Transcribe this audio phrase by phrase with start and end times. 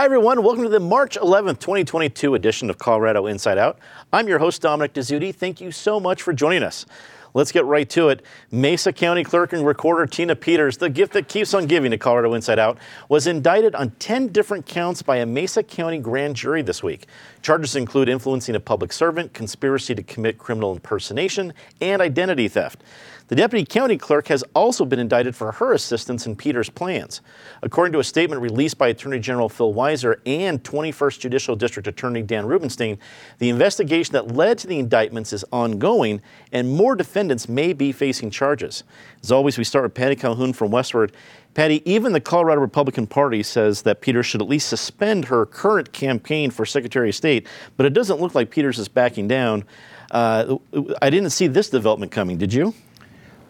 [0.00, 0.42] Hi, everyone.
[0.42, 3.78] Welcome to the March 11th, 2022 edition of Colorado Inside Out.
[4.10, 5.34] I'm your host, Dominic Dezzutti.
[5.34, 6.86] Thank you so much for joining us.
[7.34, 8.24] Let's get right to it.
[8.50, 12.32] Mesa County Clerk and Recorder Tina Peters, the gift that keeps on giving to Colorado
[12.32, 12.78] Inside Out,
[13.10, 17.06] was indicted on 10 different counts by a Mesa County grand jury this week.
[17.42, 22.82] Charges include influencing a public servant, conspiracy to commit criminal impersonation, and identity theft.
[23.30, 27.20] The deputy county clerk has also been indicted for her assistance in Peters' plans.
[27.62, 32.22] According to a statement released by Attorney General Phil Weiser and 21st Judicial District Attorney
[32.22, 32.98] Dan Rubenstein,
[33.38, 38.30] the investigation that led to the indictments is ongoing and more defendants may be facing
[38.30, 38.82] charges.
[39.22, 41.12] As always, we start with Patty Calhoun from Westword.
[41.54, 45.92] Patty, even the Colorado Republican Party says that Peters should at least suspend her current
[45.92, 49.62] campaign for Secretary of State, but it doesn't look like Peters is backing down.
[50.10, 50.56] Uh,
[51.00, 52.74] I didn't see this development coming, did you?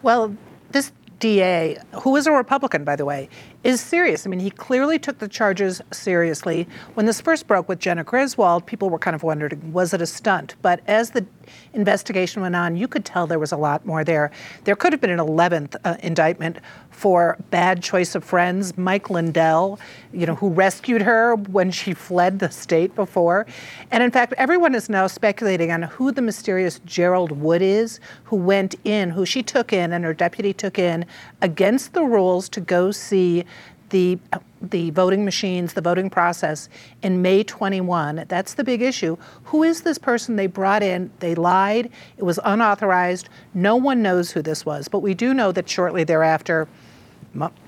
[0.03, 0.35] Well,
[0.71, 3.29] this DA, who is a Republican, by the way,
[3.63, 4.25] is serious.
[4.25, 6.67] I mean, he clearly took the charges seriously.
[6.95, 10.07] When this first broke with Jena Griswold, people were kind of wondering, was it a
[10.07, 10.55] stunt?
[10.63, 11.25] But as the
[11.73, 14.31] investigation went on, you could tell there was a lot more there.
[14.63, 16.57] There could have been an 11th uh, indictment
[16.89, 18.77] for bad choice of friends.
[18.77, 19.79] Mike Lindell,
[20.13, 23.47] you know, who rescued her when she fled the state before.
[23.89, 28.35] And in fact, everyone is now speculating on who the mysterious Gerald Wood is, who
[28.35, 31.05] went in, who she took in and her deputy took in
[31.41, 33.45] against the rules to go see
[33.91, 34.17] the
[34.61, 36.69] the voting machines, the voting process
[37.01, 38.25] in May 21.
[38.27, 39.17] That's the big issue.
[39.45, 41.11] Who is this person they brought in?
[41.19, 41.89] They lied.
[42.17, 43.29] It was unauthorized.
[43.53, 46.67] No one knows who this was, but we do know that shortly thereafter,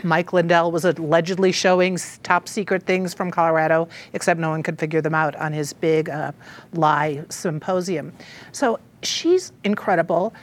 [0.04, 5.02] Mike Lindell was allegedly showing top secret things from Colorado, except no one could figure
[5.02, 6.32] them out on his big uh,
[6.74, 8.14] lie symposium.
[8.52, 10.34] So she's incredible.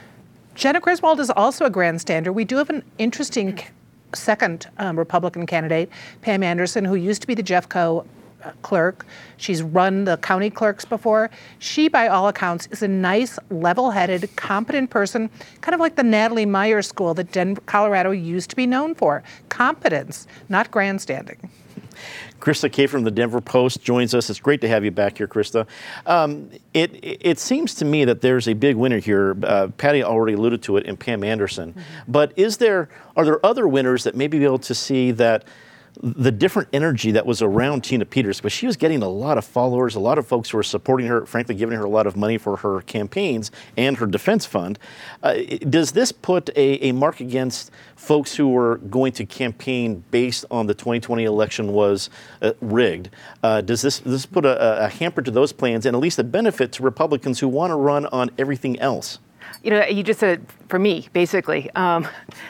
[0.55, 2.33] Jena Griswold is also a grandstander.
[2.33, 3.59] We do have an interesting
[4.13, 5.89] second um, Republican candidate,
[6.21, 8.05] Pam Anderson, who used to be the Jeffco
[8.43, 9.05] uh, clerk.
[9.37, 11.29] She's run the county clerks before.
[11.59, 15.29] She, by all accounts, is a nice, level headed, competent person,
[15.61, 19.23] kind of like the Natalie Meyer school that Denver, Colorado used to be known for
[19.49, 21.37] competence, not grandstanding.
[22.41, 24.29] Krista Kay from the Denver Post joins us.
[24.29, 25.67] It's great to have you back here, Krista.
[26.05, 29.37] Um, it, it seems to me that there's a big winner here.
[29.43, 31.71] Uh, Patty already alluded to it in Pam Anderson.
[31.71, 32.11] Mm-hmm.
[32.11, 35.45] But is there are there other winners that may be able to see that?
[36.01, 39.45] The different energy that was around Tina Peters, but she was getting a lot of
[39.45, 42.15] followers, a lot of folks who were supporting her, frankly, giving her a lot of
[42.15, 44.79] money for her campaigns and her defense fund.
[45.21, 45.35] Uh,
[45.69, 50.67] does this put a, a, mark against folks who were going to campaign based on
[50.67, 52.09] the 2020 election was
[52.41, 53.09] uh, rigged?
[53.43, 56.23] Uh, does this, this put a, a hamper to those plans and at least a
[56.23, 59.19] benefit to Republicans who want to run on everything else?
[59.63, 61.69] You know, you just said for me, basically.
[61.75, 62.07] Um,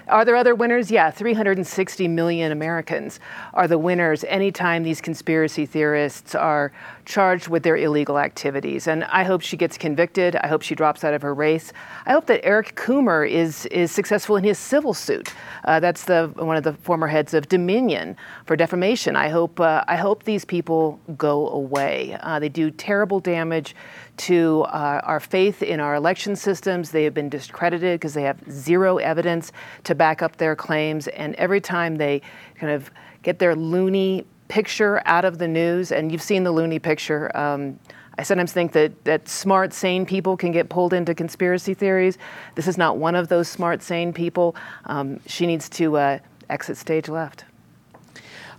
[0.07, 0.89] are there other winners?
[0.89, 3.19] Yeah, 360 million Americans
[3.53, 6.71] are the winners anytime these conspiracy theorists are
[7.11, 8.87] charged with their illegal activities.
[8.87, 10.37] And I hope she gets convicted.
[10.37, 11.73] I hope she drops out of her race.
[12.05, 15.33] I hope that Eric Coomer is, is successful in his civil suit.
[15.65, 19.17] Uh, that's the, one of the former heads of Dominion for defamation.
[19.17, 22.17] I hope, uh, I hope these people go away.
[22.21, 23.75] Uh, they do terrible damage
[24.17, 26.91] to uh, our faith in our election systems.
[26.91, 29.51] They have been discredited because they have zero evidence
[29.83, 31.09] to back up their claims.
[31.09, 32.21] And every time they
[32.55, 32.89] kind of
[33.21, 37.31] get their loony picture out of the news, and you've seen the loony picture.
[37.37, 37.79] Um,
[38.17, 42.17] I sometimes think that, that smart, sane people can get pulled into conspiracy theories.
[42.55, 44.57] This is not one of those smart, sane people.
[44.87, 46.19] Um, she needs to uh,
[46.49, 47.45] exit stage left.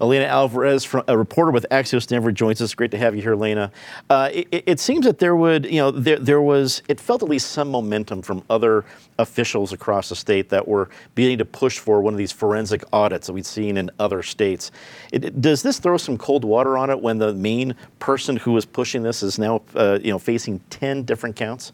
[0.02, 2.74] Alayna Alvarez, from, a reporter with Axios Denver, joins us.
[2.74, 3.70] Great to have you here, Alayna.
[4.10, 7.28] Uh, it, it, seems that there would, you know, there, there was, it felt at
[7.28, 8.84] least some momentum from other
[9.20, 13.28] officials across the state that were beginning to push for one of these forensic audits
[13.28, 14.72] that we've seen in other states.
[15.12, 18.66] It, does this throw some cold water on it when the main person who was
[18.66, 21.72] pushing this is now, uh, you know, facing 10 different counts?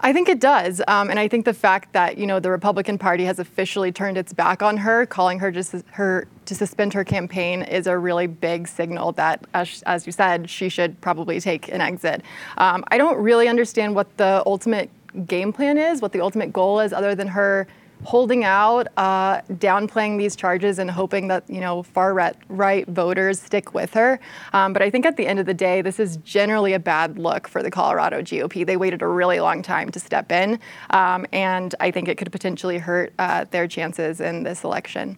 [0.00, 2.98] I think it does, um, and I think the fact that you know the Republican
[2.98, 7.04] Party has officially turned its back on her, calling her just her to suspend her
[7.04, 11.68] campaign, is a really big signal that, as, as you said, she should probably take
[11.68, 12.22] an exit.
[12.58, 14.88] Um, I don't really understand what the ultimate
[15.26, 17.66] game plan is, what the ultimate goal is, other than her
[18.04, 22.14] holding out, uh, downplaying these charges, and hoping that you know far
[22.48, 24.20] right voters stick with her.
[24.52, 27.18] Um, but I think at the end of the day, this is generally a bad
[27.18, 28.66] look for the Colorado GOP.
[28.66, 30.58] They waited a really long time to step in,
[30.90, 35.16] um, and I think it could potentially hurt uh, their chances in this election.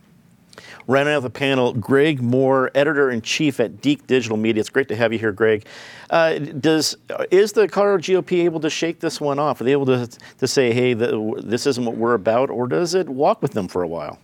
[0.87, 4.61] Rounding out of the panel, Greg Moore, editor in chief at Deke Digital Media.
[4.61, 5.67] It's great to have you here, Greg.
[6.11, 6.97] Uh, does
[7.31, 9.61] is the Colorado GOP able to shake this one off?
[9.61, 10.09] Are they able to
[10.39, 13.69] to say, "Hey, the, this isn't what we're about," or does it walk with them
[13.69, 14.19] for a while?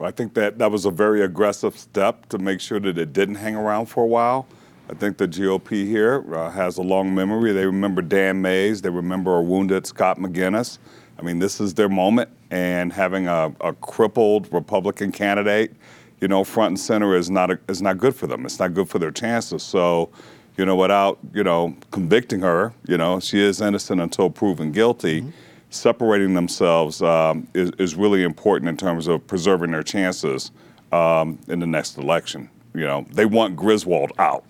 [0.00, 3.34] I think that that was a very aggressive step to make sure that it didn't
[3.34, 4.46] hang around for a while.
[4.90, 7.52] I think the GOP here uh, has a long memory.
[7.52, 8.82] They remember Dan Maes.
[8.82, 10.78] They remember a wounded Scott McInnis.
[11.18, 15.72] I mean, this is their moment, and having a, a crippled Republican candidate,
[16.20, 18.44] you know, front and center is not a, is not good for them.
[18.44, 19.62] It's not good for their chances.
[19.62, 20.10] So,
[20.56, 25.22] you know, without you know convicting her, you know, she is innocent until proven guilty.
[25.22, 25.30] Mm-hmm.
[25.72, 30.50] Separating themselves um, is, is really important in terms of preserving their chances
[30.90, 32.50] um, in the next election.
[32.74, 34.44] You know, they want Griswold out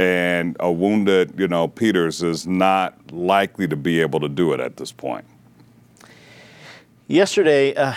[0.00, 4.60] and a wounded, you know, Peters is not likely to be able to do it
[4.60, 5.26] at this point.
[7.10, 7.92] Yesterday, uh,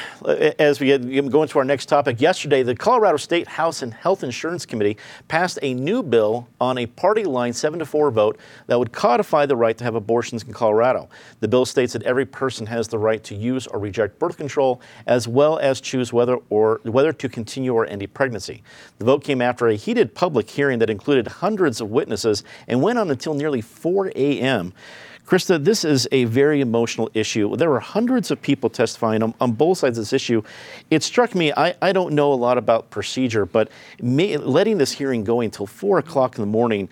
[0.58, 4.66] as we go into our next topic, yesterday the Colorado State House and Health Insurance
[4.66, 8.92] Committee passed a new bill on a party line 7 to 4 vote that would
[8.92, 11.10] codify the right to have abortions in Colorado.
[11.42, 14.82] The bill states that every person has the right to use or reject birth control
[15.06, 18.64] as well as choose whether or whether to continue or end a pregnancy.
[18.98, 22.98] The vote came after a heated public hearing that included hundreds of witnesses and went
[22.98, 24.74] on until nearly 4 a.m.
[25.26, 27.56] Krista, this is a very emotional issue.
[27.56, 30.44] There were hundreds of people testifying on, on both sides of this issue.
[30.92, 33.70] It struck me, I, I don't know a lot about procedure, but
[34.02, 36.90] may, letting this hearing go until 4 o'clock in the morning,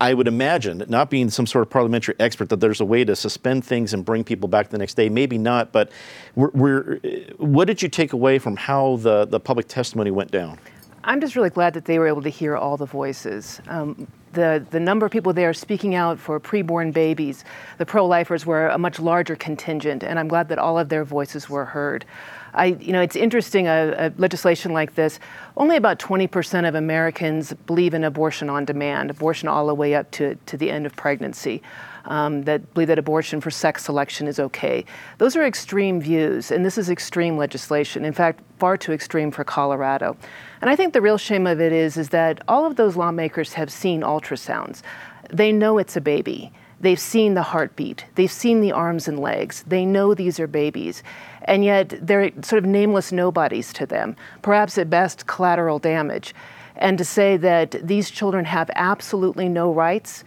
[0.00, 3.14] I would imagine, not being some sort of parliamentary expert, that there's a way to
[3.14, 5.08] suspend things and bring people back the next day.
[5.08, 5.92] Maybe not, but
[6.34, 6.98] we're, we're,
[7.36, 10.58] what did you take away from how the, the public testimony went down?
[11.04, 13.60] I'm just really glad that they were able to hear all the voices.
[13.68, 17.44] Um, the, the number of people there speaking out for preborn babies,
[17.78, 21.04] the pro lifers were a much larger contingent, and I'm glad that all of their
[21.04, 22.04] voices were heard.
[22.52, 25.18] I, you know, it's interesting, a, a, legislation like this,
[25.56, 30.10] only about 20% of Americans believe in abortion on demand, abortion all the way up
[30.12, 31.62] to, to the end of pregnancy
[32.06, 34.84] um, that believe that abortion for sex selection is okay.
[35.18, 38.04] Those are extreme views, and this is extreme legislation.
[38.04, 40.16] In fact, far too extreme for Colorado.
[40.60, 43.54] And I think the real shame of it is, is that all of those lawmakers
[43.54, 44.82] have seen ultrasounds.
[45.30, 46.52] They know it's a baby.
[46.80, 48.04] They've seen the heartbeat.
[48.14, 49.64] They've seen the arms and legs.
[49.66, 51.02] They know these are babies.
[51.42, 56.34] And yet they're sort of nameless nobodies to them, perhaps at best collateral damage.
[56.76, 60.24] And to say that these children have absolutely no rights,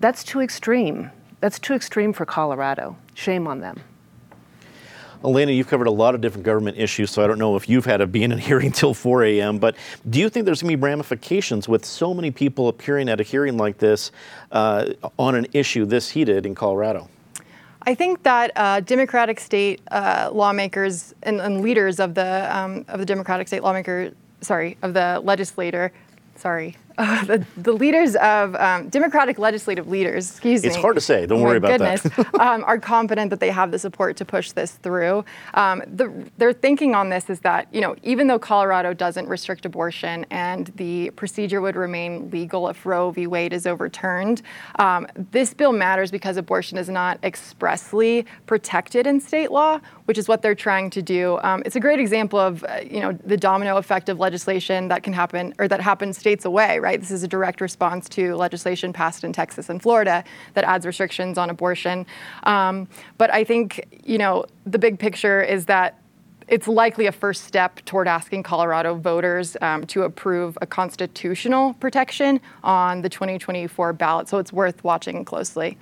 [0.00, 1.10] that's too extreme.
[1.40, 2.96] That's too extreme for Colorado.
[3.14, 3.80] Shame on them.
[5.22, 7.84] Alayna, you've covered a lot of different government issues, so I don't know if you've
[7.84, 9.76] had to be in a hearing till 4 a.m., but
[10.08, 13.22] do you think there's going to be ramifications with so many people appearing at a
[13.22, 14.12] hearing like this
[14.52, 14.86] uh,
[15.18, 17.08] on an issue this heated in Colorado?
[17.82, 23.00] I think that uh, Democratic state uh, lawmakers and, and, leaders of the um, of
[23.00, 24.12] the Democratic state lawmaker,
[24.42, 25.90] sorry, of the legislator,
[26.36, 30.68] sorry, uh, the, the, leaders of um, Democratic legislative leaders, excuse it's me.
[30.68, 31.24] It's hard to say.
[31.26, 32.34] Don't worry about goodness, that.
[32.40, 35.24] um, are confident that they have the support to push this through.
[35.54, 39.64] Um, the, their thinking on this is that you know even though Colorado doesn't restrict
[39.64, 43.26] abortion and the procedure would remain legal if Roe v.
[43.26, 44.42] Wade is overturned,
[44.78, 49.80] um, this bill matters because abortion is not expressly protected in state law,
[50.10, 51.38] which is what they're trying to do.
[51.44, 55.04] Um, it's a great example of uh, you know the domino effect of legislation that
[55.04, 56.98] can happen or that happens states away, right?
[56.98, 61.38] This is a direct response to legislation passed in Texas and Florida that adds restrictions
[61.38, 62.06] on abortion.
[62.42, 66.02] Um, but I think, you know, the big picture is that
[66.48, 72.40] it's likely a first step toward asking Colorado voters um, to approve a constitutional protection
[72.64, 74.28] on the 2024 ballot.
[74.28, 75.78] So it's worth watching closely.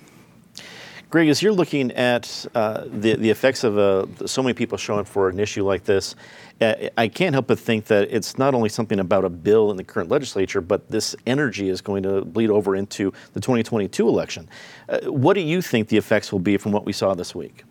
[1.10, 5.06] Greg, as you're looking at uh, the, the effects of uh, so many people showing
[5.06, 6.14] for an issue like this,
[6.60, 9.78] uh, I can't help but think that it's not only something about a bill in
[9.78, 14.50] the current legislature, but this energy is going to bleed over into the 2022 election.
[14.86, 17.64] Uh, what do you think the effects will be from what we saw this week?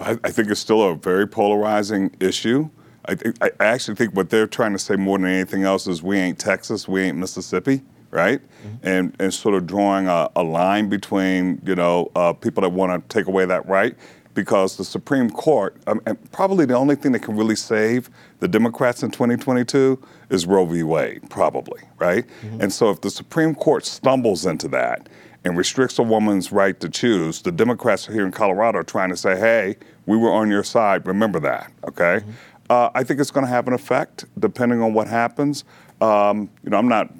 [0.00, 2.68] I, I think it's still a very polarizing issue.
[3.06, 6.18] I, I actually think what they're trying to say more than anything else is we
[6.18, 7.82] ain't Texas, we ain't Mississippi
[8.14, 8.40] right?
[8.40, 8.88] Mm-hmm.
[8.88, 13.08] And and sort of drawing a, a line between you know uh, people that want
[13.08, 13.94] to take away that right,
[14.34, 16.00] because the Supreme Court, um,
[16.32, 20.82] probably the only thing that can really save the Democrats in 2022 is Roe v.
[20.82, 22.24] Wade, probably, right?
[22.42, 22.62] Mm-hmm.
[22.62, 25.08] And so if the Supreme Court stumbles into that
[25.44, 29.16] and restricts a woman's right to choose, the Democrats here in Colorado are trying to
[29.16, 32.20] say, hey, we were on your side, remember that, okay?
[32.20, 32.30] Mm-hmm.
[32.70, 35.64] Uh, I think it's going to have an effect depending on what happens.
[36.00, 37.12] Um, you know, I'm not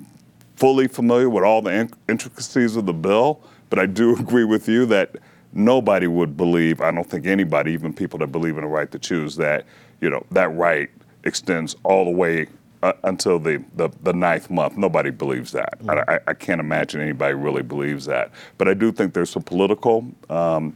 [0.64, 4.86] fully familiar with all the intricacies of the bill, but I do agree with you
[4.86, 5.16] that
[5.52, 8.98] nobody would believe, I don't think anybody, even people that believe in the right to
[8.98, 9.66] choose, that,
[10.00, 10.88] you know, that right
[11.24, 12.46] extends all the way
[12.82, 14.78] uh, until the, the, the, ninth month.
[14.78, 15.80] Nobody believes that.
[15.80, 16.10] Mm-hmm.
[16.10, 18.30] I, I, can't imagine anybody really believes that.
[18.56, 20.74] But I do think there's some political, um,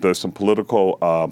[0.00, 1.28] there's some political uh,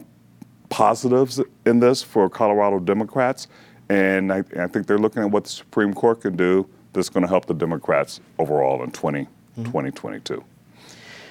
[0.69, 3.49] positives in this for Colorado Democrats,
[3.89, 7.23] and I, I think they're looking at what the Supreme Court can do that's going
[7.23, 9.65] to help the Democrats overall in 20, mm-hmm.
[9.65, 10.43] 2022.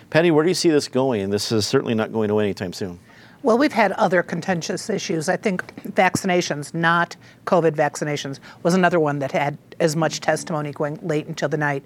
[0.10, 1.32] Patty, where do you see this going?
[1.32, 3.00] This is certainly not going away anytime soon.
[3.41, 5.27] Well, we've had other contentious issues.
[5.27, 11.00] I think vaccinations, not COVID vaccinations, was another one that had as much testimony going
[11.01, 11.84] late into the night.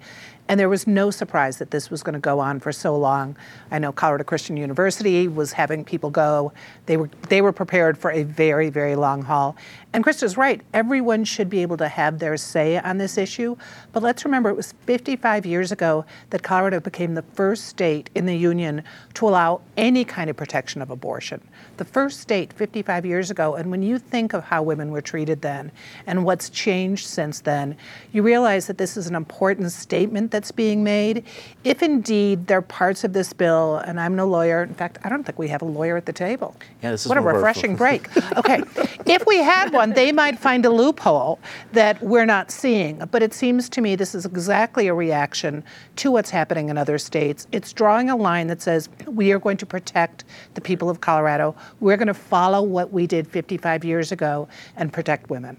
[0.50, 3.36] And there was no surprise that this was going to go on for so long.
[3.70, 6.54] I know Colorado Christian University was having people go.
[6.86, 9.58] They were they were prepared for a very very long haul.
[9.94, 10.62] And Krista's right.
[10.74, 13.56] Everyone should be able to have their say on this issue.
[13.94, 18.26] But let's remember, it was 55 years ago that Colorado became the first state in
[18.26, 18.84] the union
[19.16, 21.42] to allow any kind of protection of abortion.
[21.78, 23.56] The first state 55 years ago.
[23.56, 25.72] And when you think of how women were treated then
[26.06, 27.77] and what's changed since then,
[28.12, 31.24] you realize that this is an important statement that's being made.
[31.64, 35.10] If indeed there are parts of this bill, and I'm no lawyer, in fact, I
[35.10, 36.56] don't think we have a lawyer at the table.
[36.82, 38.10] Yeah, this is what a refreshing break.
[38.38, 38.62] Okay,
[39.06, 41.40] if we had one, they might find a loophole
[41.74, 42.98] that we're not seeing.
[43.12, 45.64] But it seems to me this is exactly a reaction
[45.98, 47.48] to what's happening in other states.
[47.52, 51.56] It's drawing a line that says we are going to protect the people of Colorado.
[51.80, 55.58] We're going to follow what we did 55 years ago and protect women.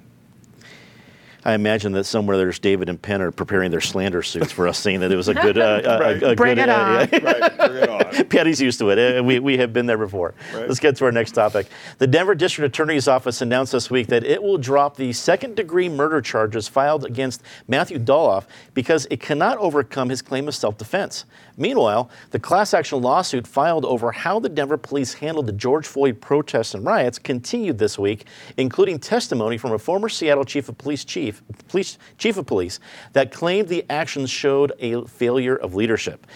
[1.44, 4.78] I imagine that somewhere there's David and Penn are preparing their slander suits for us,
[4.78, 6.22] saying that it was a good, uh, right.
[6.22, 6.80] a, a bring good, it on.
[6.90, 8.24] Uh, right, bring it on.
[8.28, 9.18] Patty's used to it.
[9.18, 10.34] Uh, we, we have been there before.
[10.52, 10.68] Right.
[10.68, 11.68] Let's get to our next topic.
[11.98, 16.20] The Denver District Attorney's Office announced this week that it will drop the second-degree murder
[16.20, 21.24] charges filed against Matthew Dolloff because it cannot overcome his claim of self-defense.
[21.56, 26.20] Meanwhile, the class action lawsuit filed over how the Denver police handled the George Floyd
[26.20, 28.26] protests and riots continued this week,
[28.56, 31.27] including testimony from a former Seattle chief of police chief,
[31.68, 32.80] police, chief of police
[33.12, 36.26] that claimed the actions showed a failure of leadership.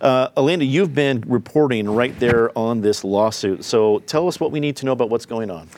[0.00, 0.28] Uh,
[0.60, 3.64] you've been reporting right there on this lawsuit.
[3.64, 5.68] So tell us what we need to know about what's going on.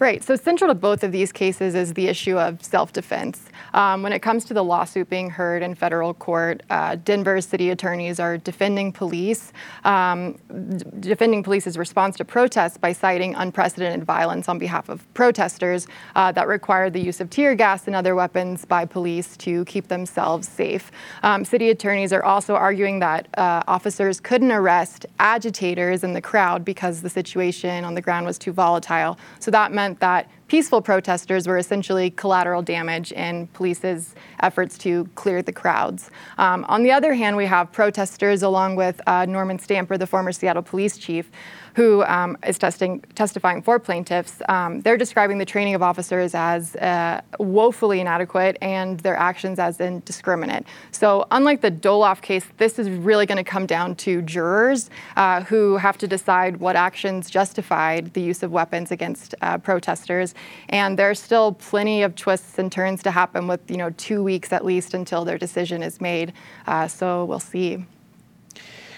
[0.00, 0.24] Right.
[0.24, 3.44] So central to both of these cases is the issue of self-defense.
[3.74, 7.70] Um, when it comes to the lawsuit being heard in federal court, uh, Denver's city
[7.70, 9.52] attorneys are defending police,
[9.84, 10.36] um,
[10.76, 15.86] d- defending police's response to protests by citing unprecedented violence on behalf of protesters
[16.16, 19.86] uh, that required the use of tear gas and other weapons by police to keep
[19.86, 20.90] themselves safe.
[21.22, 26.64] Um, city attorneys are also arguing that uh, officers couldn't arrest agitators in the crowd
[26.64, 29.16] because the situation on the ground was too volatile.
[29.38, 35.06] So that meant meant that peaceful protesters were essentially collateral damage in police's efforts to
[35.14, 36.10] clear the crowds.
[36.38, 40.32] Um, on the other hand, we have protesters, along with uh, Norman Stamper, the former
[40.32, 41.30] Seattle police chief,
[41.74, 46.76] who um, is testing, testifying for plaintiffs, um, they're describing the training of officers as
[46.76, 50.64] uh, woefully inadequate and their actions as indiscriminate.
[50.92, 55.42] So, unlike the Dolloff case, this is really going to come down to jurors uh,
[55.42, 60.34] who have to decide what actions justified the use of weapons against uh, protesters.
[60.68, 64.52] And there's still plenty of twists and turns to happen with, you know, two weeks
[64.52, 66.32] at least until their decision is made.
[66.66, 67.84] Uh, so, we'll see.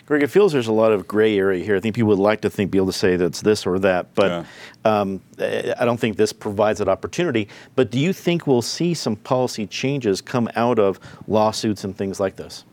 [0.07, 1.75] Greg, it feels there's a lot of gray area here.
[1.75, 3.81] I think people would like to think, be able to say that it's this or
[3.81, 4.47] that, but
[4.85, 5.01] yeah.
[5.01, 7.49] um, I don't think this provides that opportunity.
[7.75, 12.21] But do you think we'll see some policy changes come out of lawsuits and things
[12.21, 12.65] like this?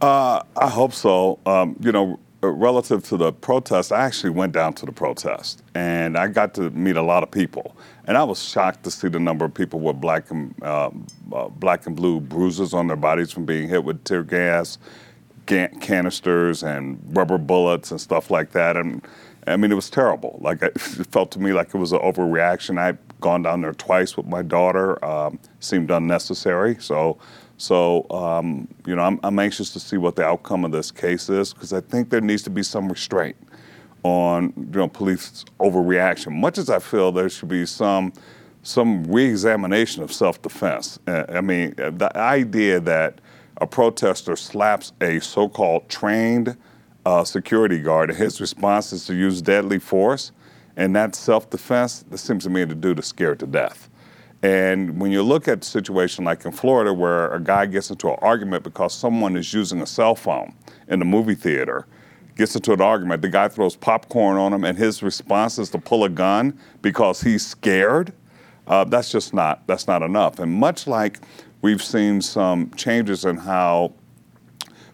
[0.00, 1.40] Uh, I hope so.
[1.46, 6.16] Um, you know, relative to the protest, I actually went down to the protest and
[6.16, 7.76] I got to meet a lot of people.
[8.06, 10.90] And I was shocked to see the number of people with black and, uh,
[11.32, 14.78] uh, black and blue bruises on their bodies from being hit with tear gas
[15.46, 18.76] canisters and rubber bullets and stuff like that.
[18.76, 19.06] And
[19.46, 20.38] I mean, it was terrible.
[20.40, 22.78] Like it felt to me like it was an overreaction.
[22.78, 25.02] I'd gone down there twice with my daughter.
[25.04, 26.76] Um, seemed unnecessary.
[26.80, 27.18] So,
[27.56, 31.28] so um, you know, I'm, I'm anxious to see what the outcome of this case
[31.28, 33.36] is because I think there needs to be some restraint
[34.02, 36.32] on you know police overreaction.
[36.32, 38.12] Much as I feel there should be some
[38.62, 40.98] some reexamination of self-defense.
[41.06, 43.20] Uh, I mean, the idea that
[43.58, 46.56] a protester slaps a so called trained
[47.06, 50.32] uh, security guard, and his response is to use deadly force,
[50.76, 53.88] and that's self defense, that seems to me to do to scare to death.
[54.42, 58.08] And when you look at a situation like in Florida, where a guy gets into
[58.08, 60.54] an argument because someone is using a cell phone
[60.88, 61.86] in the movie theater,
[62.36, 65.78] gets into an argument, the guy throws popcorn on him, and his response is to
[65.78, 68.12] pull a gun because he's scared.
[68.66, 70.38] Uh, that's just not that's not enough.
[70.38, 71.18] And much like
[71.62, 73.92] We've seen some changes in how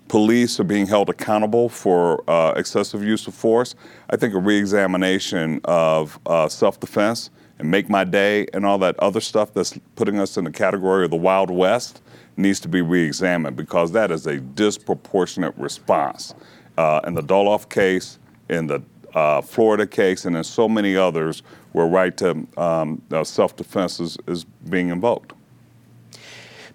[0.09, 3.75] police are being held accountable for uh, excessive use of force.
[4.11, 8.99] I think a reexamination of uh, self defense and make my day and all that
[8.99, 12.03] other stuff that's putting us in the category of the Wild West
[12.37, 16.35] needs to be reexamined because that is a disproportionate response.
[16.77, 18.19] Uh, in the Dolloff case,
[18.51, 18.83] in the
[19.15, 21.43] uh, Florida case, and in so many others
[21.73, 25.33] where right to um, uh, self-defense is, is being invoked.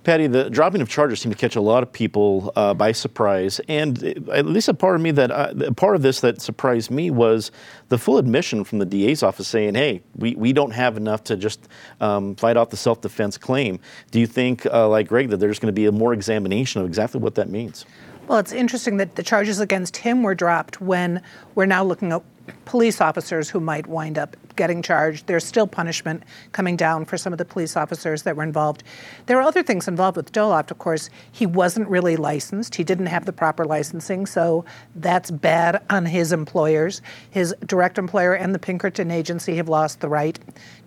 [0.04, 3.62] Patty, the dropping of charges seemed to catch a lot of people uh, by surprise,
[3.68, 7.12] and at least a part of me that uh, part of this that surprised me
[7.12, 7.52] was
[7.90, 11.38] the full admission from the DA's office saying, "Hey, we, we don't have enough to
[11.38, 11.68] just
[12.00, 13.80] um, fight off the self-defense claim."
[14.10, 16.88] Do you think, uh, like Greg, that there's going to be a more examination of
[16.88, 17.86] exactly what that means?
[18.28, 21.22] Well, it's interesting that the charges against him were dropped when
[21.54, 22.24] we're now looking at
[22.66, 25.28] police officers who might wind up getting charged.
[25.28, 28.84] There's still punishment coming down for some of the police officers that were involved.
[29.26, 31.10] There are other things involved with Dolloff, of course.
[31.32, 36.32] He wasn't really licensed, he didn't have the proper licensing, so that's bad on his
[36.32, 37.02] employers.
[37.30, 40.38] His direct employer and the Pinkerton Agency have lost the right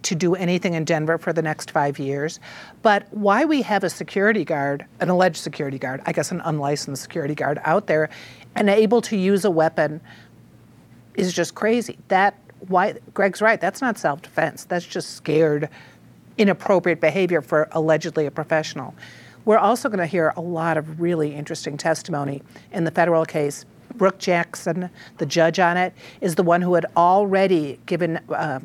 [0.02, 2.38] to do anything in Denver for the next five years.
[2.82, 7.02] But why we have a security guard, an alleged security guard, I guess an unlicensed
[7.02, 8.10] security guard out there,
[8.54, 10.00] and able to use a weapon
[11.14, 11.98] is just crazy.
[12.08, 13.60] That why Greg's right.
[13.60, 14.64] That's not self-defense.
[14.64, 15.68] That's just scared,
[16.38, 18.94] inappropriate behavior for allegedly a professional.
[19.44, 22.42] We're also going to hear a lot of really interesting testimony
[22.72, 23.66] in the federal case.
[23.96, 28.60] Brooke Jackson, the judge on it, is the one who had already given uh,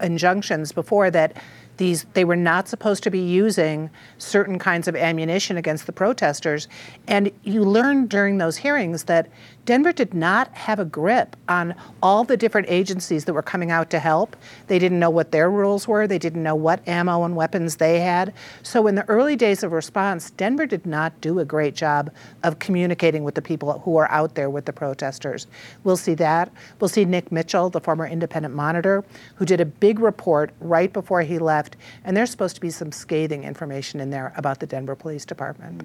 [0.00, 1.36] injunctions before that
[1.76, 6.68] these they were not supposed to be using certain kinds of ammunition against the protesters
[7.06, 9.28] and you learn during those hearings that
[9.64, 13.88] Denver did not have a grip on all the different agencies that were coming out
[13.90, 14.36] to help.
[14.66, 16.06] They didn't know what their rules were.
[16.06, 18.34] They didn't know what ammo and weapons they had.
[18.62, 22.10] So, in the early days of response, Denver did not do a great job
[22.42, 25.46] of communicating with the people who are out there with the protesters.
[25.82, 26.52] We'll see that.
[26.78, 29.02] We'll see Nick Mitchell, the former independent monitor,
[29.36, 31.63] who did a big report right before he left.
[32.04, 35.82] And there's supposed to be some scathing information in there about the Denver Police Department.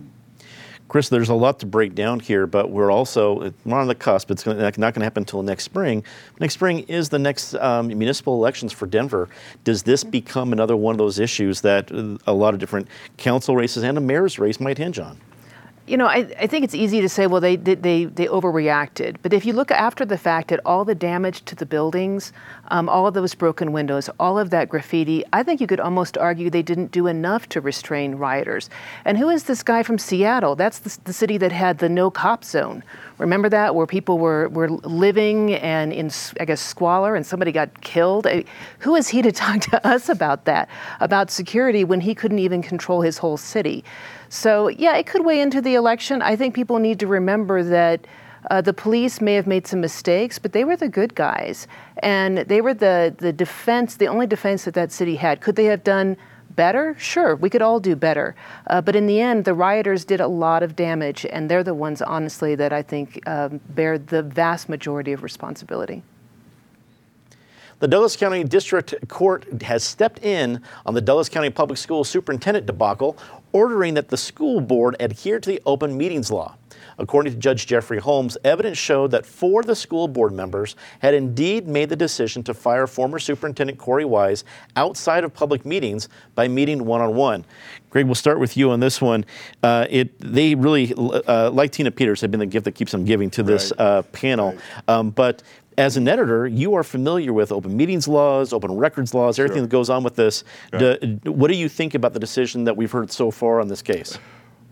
[0.90, 4.32] Chris, there's a lot to break down here, but we're also we're on the cusp.
[4.32, 6.04] It's not going to happen until next spring.
[6.39, 9.30] Next spring is the next um, municipal elections for Denver.
[9.63, 11.92] Does this become another one of those issues that
[12.26, 12.88] a lot of different
[13.18, 15.20] council races and a mayor's race might hinge on?
[15.89, 19.17] You know, I, I, think it's easy to say, well, they, they, they overreacted.
[19.23, 22.32] But if you look after the fact at all the damage to the buildings,
[22.67, 26.15] um, all of those broken windows, all of that graffiti, I think you could almost
[26.15, 28.69] argue they didn't do enough to restrain rioters.
[29.04, 30.56] And who is this guy from Seattle?
[30.56, 32.84] That's the, the city that had the no cop zone.
[33.17, 37.82] Remember that, where people were, were living and in, I guess, squalor and somebody got
[37.82, 38.28] killed?
[38.28, 38.45] I,
[38.78, 42.62] who is he to talk to us about that, about security, when he couldn't even
[42.62, 43.84] control his whole city?
[44.30, 46.22] So, yeah, it could weigh into the election.
[46.22, 48.06] I think people need to remember that
[48.50, 51.68] uh, the police may have made some mistakes, but they were the good guys.
[51.98, 55.42] And they were the, the defense, the only defense that that city had.
[55.42, 56.15] Could they have done
[56.52, 56.96] better?
[57.00, 58.36] Sure, we could all do better.
[58.68, 61.74] Uh, but in the end, the rioters did a lot of damage, and they're the
[61.74, 66.04] ones, honestly, that I think um, bear the vast majority of responsibility.
[67.80, 72.65] The Douglas County District Court has stepped in on the Douglas County Public School superintendent
[72.65, 73.18] debacle,
[73.52, 76.56] ordering that the school board adhere to the open meetings law.
[77.00, 81.14] According to Judge Jeffrey Holmes, evidence showed that four of the school board members had
[81.14, 84.44] indeed made the decision to fire former Superintendent Corey Wise
[84.76, 87.46] outside of public meetings by meeting one on one.
[87.90, 89.26] Greg, we'll start with you on this one.
[89.64, 93.06] Uh, it they really, uh, like Tina Peters, have been the gift that keeps on
[93.06, 93.86] giving to this right.
[93.86, 94.52] uh, panel.
[94.52, 94.62] Right.
[94.90, 95.42] Um, but
[95.80, 99.62] as an editor, you are familiar with open meetings laws, open records laws, everything sure.
[99.63, 100.44] that goes on with this.
[100.74, 100.98] Yeah.
[101.00, 103.82] Do, what do you think about the decision that we've heard so far on this
[103.82, 104.20] case?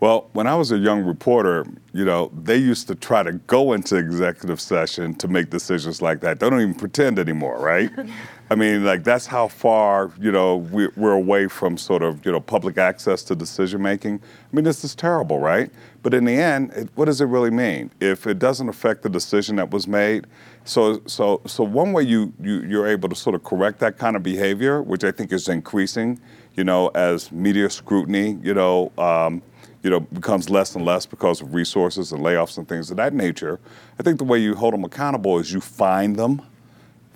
[0.01, 3.71] Well, when I was a young reporter, you know, they used to try to go
[3.71, 6.41] into executive session to make decisions like that.
[6.41, 7.89] They don't even pretend anymore, right?
[8.49, 12.31] I mean, like that's how far, you know, we, are away from sort of, you
[12.31, 14.21] know, public access to decision making.
[14.21, 15.69] I mean, this is terrible, right?
[16.01, 17.91] But in the end, it, what does it really mean?
[17.99, 20.27] If it doesn't affect the decision that was made,
[20.63, 24.15] so, so, so one way you, you, you're able to sort of correct that kind
[24.15, 26.17] of behavior, which I think is increasing,
[26.55, 29.41] you know, as media scrutiny, you know, um,
[29.83, 33.13] you know, becomes less and less because of resources and layoffs and things of that
[33.13, 33.59] nature.
[33.99, 36.41] I think the way you hold them accountable is you find them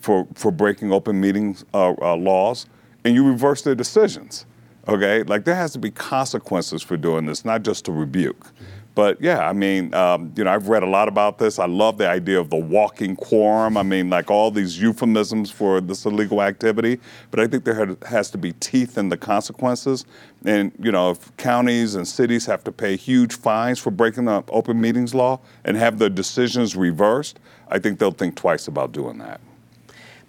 [0.01, 2.65] for, for breaking open meetings uh, uh, laws
[3.03, 4.45] and you reverse their decisions.
[4.87, 5.23] Okay?
[5.23, 8.47] Like there has to be consequences for doing this, not just a rebuke.
[8.93, 11.59] But yeah, I mean, um, you know, I've read a lot about this.
[11.59, 13.77] I love the idea of the walking quorum.
[13.77, 16.99] I mean, like all these euphemisms for this illegal activity.
[17.29, 20.05] But I think there has to be teeth in the consequences.
[20.43, 24.43] And, you know, if counties and cities have to pay huge fines for breaking the
[24.49, 29.19] open meetings law and have their decisions reversed, I think they'll think twice about doing
[29.19, 29.39] that.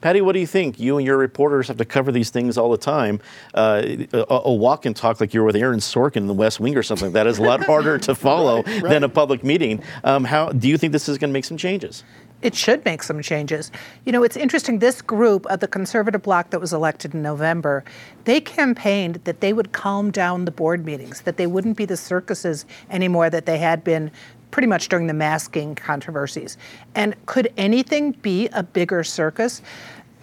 [0.02, 0.78] Patty, what do you think?
[0.78, 3.20] You and your reporters have to cover these things all the time.
[3.54, 6.76] Uh, a, a, walk and talk like you're with Aaron Sorkin in the West Wing
[6.76, 8.90] or something that is a lot harder to follow right, right.
[8.90, 9.82] than a public meeting.
[10.04, 12.04] Um, how do you think this is going to make some changes?
[12.42, 13.70] it should make some changes.
[14.04, 14.80] You know, it's interesting.
[14.80, 17.84] This group of the conservative bloc that was elected in November,
[18.24, 21.96] they campaigned that they would calm down the board meetings, that they wouldn't be the
[21.96, 24.10] circuses anymore that they had been
[24.52, 26.56] pretty much during the masking controversies.
[26.94, 29.60] And could anything be a bigger circus?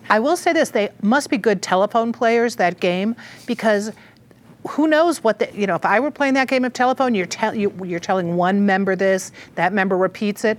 [0.09, 3.91] I will say this: they must be good telephone players that game because
[4.69, 7.25] who knows what the, you know if i were playing that game of telephone you're,
[7.25, 10.57] tell, you, you're telling one member this that member repeats it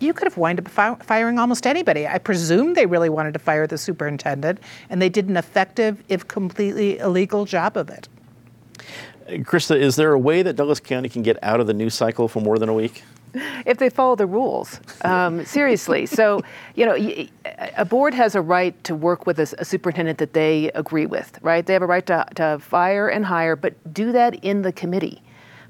[0.00, 2.06] you could have wound up fi- firing almost anybody.
[2.06, 6.26] I presume they really wanted to fire the superintendent, and they did an effective, if
[6.26, 8.08] completely illegal, job of it.
[9.38, 12.28] Krista, is there a way that Douglas County can get out of the news cycle
[12.28, 13.02] for more than a week?
[13.66, 14.80] if they follow the rules.
[15.02, 16.06] Um, seriously.
[16.06, 16.40] So,
[16.74, 16.96] you know,
[17.76, 21.38] a board has a right to work with a, a, superintendent that they agree with,
[21.42, 21.64] right?
[21.64, 25.22] They have a right to, to fire and hire, but do that in the committee.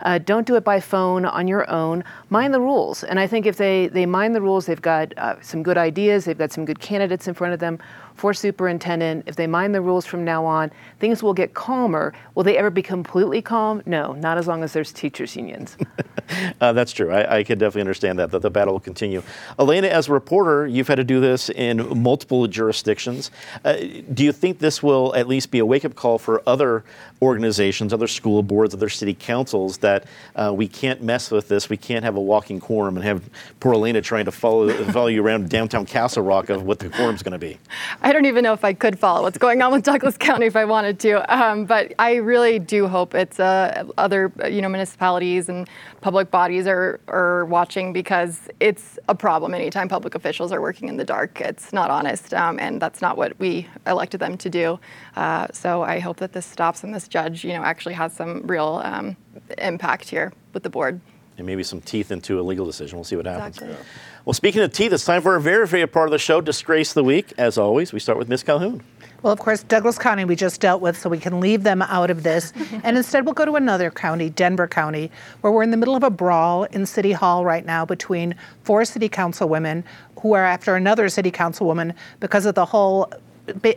[0.03, 2.03] Uh, don't do it by phone on your own.
[2.31, 3.05] Mind the rules.
[3.05, 6.25] And I think if they, they mind the rules, they've got uh, some good ideas,
[6.25, 7.79] they've got some good candidates in front of them
[8.21, 9.25] for superintendent.
[9.27, 12.13] If they mind the rules from now on, things will get calmer.
[12.35, 13.83] Will they ever be completely calm?
[13.87, 15.79] No, not as long as there's teachers' unions.
[16.61, 17.11] uh, that's true.
[17.11, 19.23] I, I, can definitely understand that, that the battle will continue.
[19.59, 23.31] Alayna, as a reporter, you've had to do this in multiple jurisdictions.
[23.65, 23.77] Uh,
[24.13, 26.85] do you think this will at least be a wake up call for other
[27.23, 30.05] organizations, other school boards, other city councils that
[30.37, 31.71] uh, we can't mess with this?
[31.71, 33.23] We can't have a walking quorum and have
[33.61, 37.23] poor Alayna trying to follow, follow you around downtown Castle Rock of what the quorum's
[37.23, 37.59] going to be.
[38.03, 40.57] I don't even know if I could follow what's going on with Douglas County if
[40.57, 41.35] I wanted to.
[41.35, 45.69] Um, but I really do hope it's uh, other you know municipalities and
[46.01, 50.97] public bodies are are watching because it's a problem anytime public officials are working in
[50.97, 51.41] the dark.
[51.41, 54.81] It's not honest, um, and that's not what we elected them to do.
[55.17, 58.47] Uh, so I hope that this stops and this judge you know actually has some
[58.47, 59.17] real um,
[59.59, 61.01] impact here with the board
[61.41, 62.99] and maybe some teeth into a legal decision.
[62.99, 63.57] We'll see what happens.
[63.57, 63.85] Exactly.
[64.31, 66.93] Well, speaking of teeth, it's time for our very favorite part of the show, Disgrace
[66.93, 67.33] the Week.
[67.37, 68.81] As always, we start with Miss Calhoun.
[69.23, 72.11] Well, of course, Douglas County we just dealt with, so we can leave them out
[72.11, 72.53] of this.
[72.85, 76.05] and instead, we'll go to another county, Denver County, where we're in the middle of
[76.05, 79.83] a brawl in City Hall right now between four city council women
[80.21, 83.13] who are after another city councilwoman because of the whole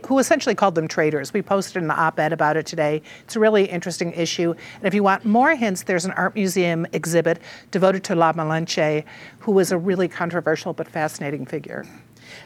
[0.06, 1.32] who essentially called them traitors.
[1.32, 3.02] We posted an op ed about it today.
[3.24, 4.52] It's a really interesting issue.
[4.76, 9.04] And if you want more hints, there's an art museum exhibit devoted to La Malinche,
[9.40, 11.84] who was a really controversial but fascinating figure.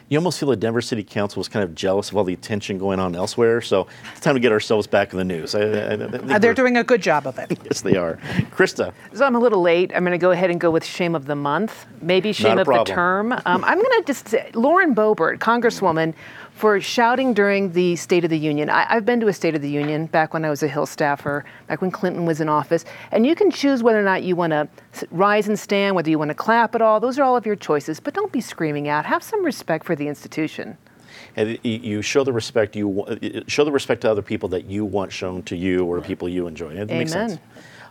[0.09, 2.77] You almost feel the Denver City Council was kind of jealous of all the attention
[2.77, 3.61] going on elsewhere.
[3.61, 5.55] So it's time to get ourselves back in the news.
[5.55, 7.57] I, I, I, uh, they're doing a good job of it.
[7.65, 8.15] yes, they are.
[8.51, 8.93] Krista.
[9.13, 9.91] So I'm a little late.
[9.95, 12.65] I'm going to go ahead and go with shame of the month, maybe shame of
[12.65, 12.85] problem.
[12.85, 13.31] the term.
[13.31, 16.13] Um, I'm going to just say Lauren Boebert, Congresswoman
[16.59, 18.69] for shouting during the State of the Union.
[18.69, 20.85] I, have been to a State of the Union back when I was a Hill
[20.85, 24.35] staffer, back when Clinton was in office, and you can choose whether or not you
[24.35, 24.67] want to
[25.09, 26.99] rise and stand, whether you want to clap at all.
[26.99, 29.05] Those are all of your choices, but don't be screaming out.
[29.05, 30.77] Have some respect for the institution.
[31.37, 33.05] And you show the respect you
[33.47, 36.45] show the respect to other people that you want shown to you or people you
[36.45, 36.71] enjoy.
[36.71, 36.97] It Amen.
[36.97, 37.37] makes sense.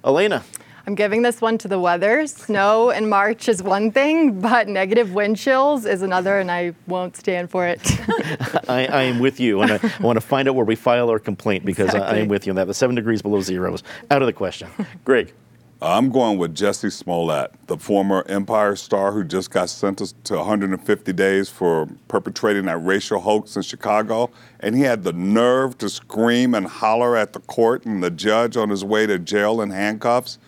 [0.04, 0.42] Alayna.
[0.88, 2.26] I'm giving this one to the weather.
[2.26, 7.14] Snow in March is one thing, but negative wind chills is another, and I won't
[7.14, 7.78] stand for it.
[8.70, 11.10] I, I, am with you, and I, I, want to find out where we file
[11.10, 12.08] our complaint because exactly.
[12.08, 12.68] I, I, am with you on that.
[12.68, 14.70] The seven degrees below zero is out of the question.
[15.04, 15.34] Greg.
[15.80, 21.12] I'm going with Jussie Smollett, the former Empire star who just got sentenced to 150
[21.12, 24.30] days for perpetrating that racial hoax in Chicago.
[24.58, 28.56] And he had the nerve to scream and holler at the court and the judge
[28.56, 30.38] on his way to jail in handcuffs.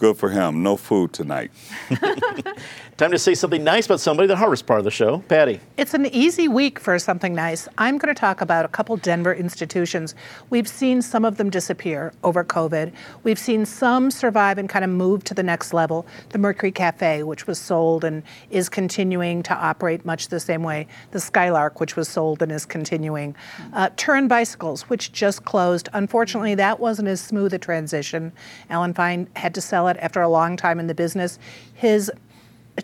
[0.00, 0.62] Good for him.
[0.62, 1.50] No food tonight.
[3.00, 5.20] Time to say something nice about somebody, the hardest part of the show.
[5.20, 5.58] Patty.
[5.78, 7.66] It's an easy week for something nice.
[7.78, 10.14] I'm going to talk about a couple Denver institutions.
[10.50, 12.92] We've seen some of them disappear over COVID.
[13.22, 16.06] We've seen some survive and kind of move to the next level.
[16.28, 20.86] The Mercury Cafe, which was sold and is continuing to operate much the same way.
[21.12, 23.34] The Skylark, which was sold and is continuing.
[23.72, 25.88] Uh, Turin Bicycles, which just closed.
[25.94, 28.30] Unfortunately, that wasn't as smooth a transition.
[28.68, 31.38] Alan Fine had to sell it after a long time in the business.
[31.72, 32.12] His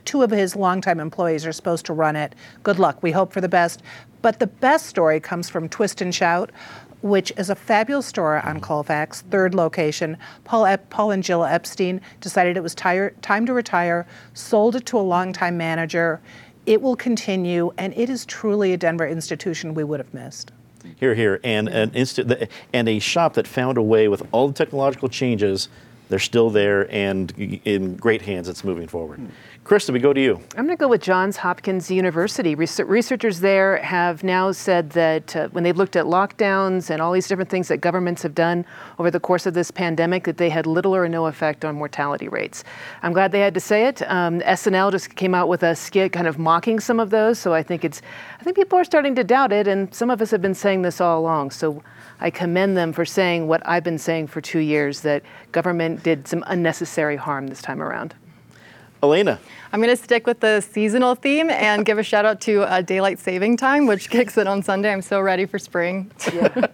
[0.05, 2.35] two of his longtime employees are supposed to run it.
[2.63, 3.03] Good luck.
[3.03, 3.83] We hope for the best.
[4.23, 6.51] But the best story comes from Twist and Shout,
[7.03, 10.17] which is a fabulous store on Colfax, third location.
[10.45, 14.87] Paul, Ep- Paul and Jill Epstein decided it was tire- time to retire, sold it
[14.87, 16.21] to a longtime manager.
[16.65, 20.51] It will continue, and it is truly a Denver institution we would have missed.
[20.97, 21.93] Here, here, and an
[22.73, 25.69] and a shop that found a way with all the technological changes
[26.09, 27.33] they're still there and
[27.65, 28.49] in great hands.
[28.49, 29.21] It's moving forward.
[29.67, 30.41] Krista, we go to you.
[30.57, 32.55] I'm going to go with Johns Hopkins University.
[32.55, 37.27] Researchers there have now said that uh, when they've looked at lockdowns and all these
[37.27, 38.65] different things that governments have done
[39.01, 42.29] over the course of this pandemic, that they had little or no effect on mortality
[42.29, 42.63] rates.
[43.03, 44.09] I'm glad they had to say it.
[44.09, 47.53] Um, SNL just came out with a skit kind of mocking some of those, so
[47.53, 48.03] I think it's,
[48.39, 50.83] I think people are starting to doubt it, and some of us have been saying
[50.83, 51.51] this all along.
[51.51, 51.83] So
[52.21, 56.29] I commend them for saying what I've been saying for two years that government did
[56.29, 58.15] some unnecessary harm this time around.
[59.07, 59.39] Alayna.
[59.73, 62.81] I'm going to stick with the seasonal theme and give a shout out to uh,
[62.83, 64.93] daylight saving time, which kicks in on Sunday.
[64.93, 66.11] I'm so ready for spring.
[66.33, 66.67] Yeah.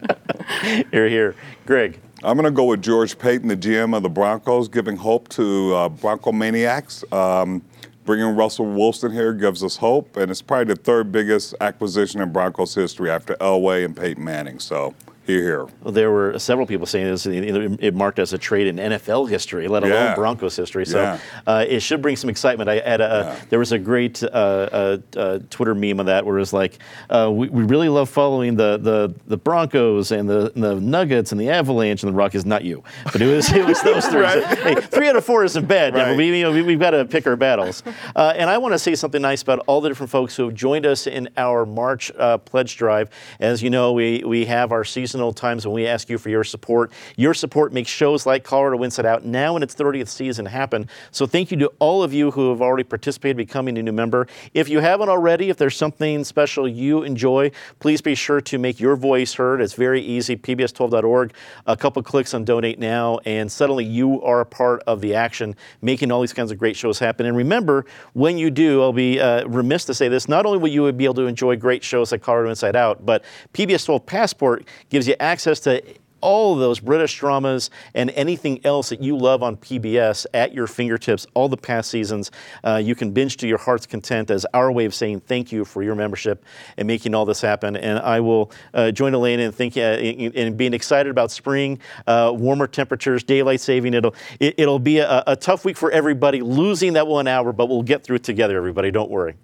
[0.92, 1.34] You're here.
[1.66, 2.00] Greg.
[2.24, 5.74] I'm going to go with George Paton, the GM of the Broncos, giving hope to
[5.74, 7.02] uh, Bronco maniacs.
[7.10, 7.62] Um,
[8.04, 12.32] bringing Russell Wilson here gives us hope, and it's probably the third biggest acquisition in
[12.32, 14.60] Broncos history after Elway and Peyton Manning.
[14.60, 14.94] So
[15.26, 15.66] here, here.
[15.92, 17.26] There were several people saying this.
[17.26, 20.14] It marked as a trade in NFL history, let alone yeah.
[20.14, 20.84] Broncos history.
[20.84, 21.18] So yeah.
[21.46, 22.68] uh, it should bring some excitement.
[22.68, 23.44] I had a, yeah.
[23.48, 26.78] there was a great uh, uh, uh Twitter meme of that where it was like,
[27.08, 31.40] uh, we, we, really love following the, the, the Broncos and the, the Nuggets and
[31.40, 34.20] the Avalanche and the Rock is not you, but it was it was those three.
[34.22, 34.44] right.
[34.58, 35.94] hey, three out of four isn't bad.
[35.94, 36.16] Right.
[36.16, 37.82] We, you know, we, have got to pick our battles.
[38.16, 40.54] Uh, and I want to say something nice about all the different folks who have
[40.54, 42.10] joined us in our March
[42.44, 43.10] pledge drive.
[43.38, 46.30] As you know, we we have our season seasonal times when we ask you for
[46.30, 46.90] your support.
[47.16, 50.88] Your support makes shows like Colorado Inside Out now in its 30th season happen.
[51.10, 54.26] So thank you to all of you who have already participated becoming a new member.
[54.54, 58.80] If you haven't already, if there's something special you enjoy, please be sure to make
[58.80, 59.60] your voice heard.
[59.60, 60.34] It's very easy.
[60.34, 61.34] PBS12.org,
[61.66, 65.54] a couple clicks on donate now, and suddenly you are a part of the action,
[65.82, 67.26] making all these kinds of great shows happen.
[67.26, 70.68] And remember, when you do, I'll be uh, remiss to say this, not only will
[70.68, 73.22] you be able to enjoy great shows like Colorado Inside Out, but
[73.52, 75.82] PBS 12 Passport gives gives you access to
[76.20, 80.68] all of those British dramas and anything else that you love on PBS at your
[80.68, 82.30] fingertips, all the past seasons.
[82.62, 85.64] Uh, you can binge to your heart's content as our way of saying thank you
[85.64, 86.44] for your membership
[86.76, 87.74] and making all this happen.
[87.76, 92.68] And I will uh, join Alayna in thinking uh, being excited about spring, uh, warmer
[92.68, 93.92] temperatures, daylight saving.
[93.92, 97.26] It'll it, will it will be a, a tough week for everybody, losing that one
[97.26, 98.56] hour, but we'll get through it together.
[98.56, 99.34] Everybody, don't worry.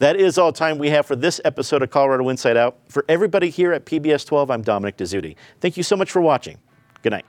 [0.00, 2.78] That is all time we have for this episode of Colorado Inside Out.
[2.88, 5.36] For everybody here at PBS 12, I'm Dominic Dezzutti.
[5.60, 6.56] Thank you so much for watching.
[7.02, 7.26] Good night.